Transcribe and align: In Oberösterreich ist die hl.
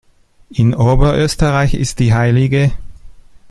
In 0.49 0.73
Oberösterreich 0.73 1.75
ist 1.75 1.99
die 1.99 2.11
hl. 2.11 2.71